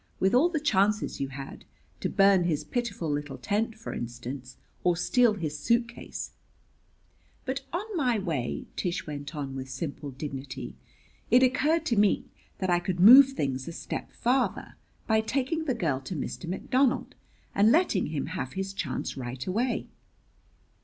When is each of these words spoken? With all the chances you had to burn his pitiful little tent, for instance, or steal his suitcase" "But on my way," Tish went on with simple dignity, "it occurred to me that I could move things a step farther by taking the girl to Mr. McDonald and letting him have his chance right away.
With 0.19 0.33
all 0.33 0.49
the 0.49 0.59
chances 0.59 1.21
you 1.21 1.27
had 1.27 1.63
to 1.99 2.09
burn 2.09 2.45
his 2.45 2.63
pitiful 2.63 3.07
little 3.11 3.37
tent, 3.37 3.75
for 3.75 3.93
instance, 3.93 4.57
or 4.83 4.97
steal 4.97 5.35
his 5.35 5.59
suitcase" 5.59 6.31
"But 7.45 7.61
on 7.71 7.85
my 7.95 8.17
way," 8.17 8.65
Tish 8.75 9.05
went 9.05 9.35
on 9.35 9.55
with 9.55 9.69
simple 9.69 10.09
dignity, 10.09 10.75
"it 11.29 11.43
occurred 11.43 11.85
to 11.85 11.97
me 11.99 12.25
that 12.57 12.71
I 12.71 12.79
could 12.79 12.99
move 12.99 13.33
things 13.33 13.67
a 13.67 13.71
step 13.73 14.11
farther 14.11 14.73
by 15.05 15.21
taking 15.21 15.65
the 15.65 15.75
girl 15.75 16.01
to 16.01 16.15
Mr. 16.15 16.47
McDonald 16.49 17.13
and 17.53 17.71
letting 17.71 18.07
him 18.07 18.25
have 18.25 18.53
his 18.53 18.73
chance 18.73 19.15
right 19.15 19.45
away. 19.45 19.85